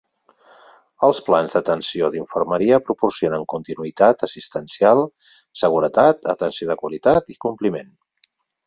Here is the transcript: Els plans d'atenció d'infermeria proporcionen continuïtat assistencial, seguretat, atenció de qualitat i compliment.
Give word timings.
Els 1.07 1.19
plans 1.27 1.55
d'atenció 1.57 2.09
d'infermeria 2.15 2.81
proporcionen 2.87 3.45
continuïtat 3.55 4.27
assistencial, 4.29 5.03
seguretat, 5.65 6.29
atenció 6.39 6.73
de 6.73 6.81
qualitat 6.85 7.35
i 7.37 7.41
compliment. 7.49 7.99